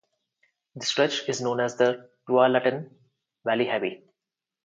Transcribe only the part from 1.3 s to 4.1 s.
known as the Tualatin Valley Highway.